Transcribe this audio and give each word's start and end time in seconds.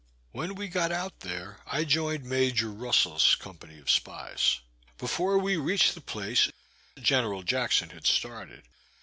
When 0.31 0.55
we 0.55 0.67
got 0.67 0.91
out 0.91 1.19
there, 1.19 1.59
I 1.67 1.83
joined 1.83 2.23
Major 2.23 2.71
Russel's 2.71 3.35
company 3.35 3.77
of 3.77 3.87
spies. 3.87 4.59
Before 4.97 5.37
we 5.37 5.57
reached 5.57 5.93
the 5.93 6.01
place, 6.01 6.49
General 6.99 7.43
Jackson 7.43 7.91
had 7.91 8.07
started. 8.07 8.63